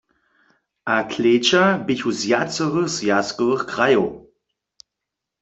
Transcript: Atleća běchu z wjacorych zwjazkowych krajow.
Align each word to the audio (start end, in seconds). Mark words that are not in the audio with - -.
Atleća 0.99 1.63
běchu 1.85 2.11
z 2.19 2.21
wjacorych 2.27 2.91
zwjazkowych 2.97 3.63
krajow. 3.71 4.07